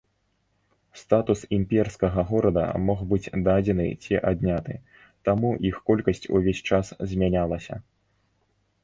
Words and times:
Статус 1.01 1.39
імперскага 1.57 2.21
горада 2.31 2.63
мог 2.87 3.03
быць 3.11 3.31
дадзены 3.47 3.85
ці 4.05 4.19
адняты, 4.31 4.79
таму 5.29 5.53
іх 5.71 5.75
колькасць 5.91 6.27
увесь 6.39 6.63
час 6.71 6.91
змянялася. 7.13 7.75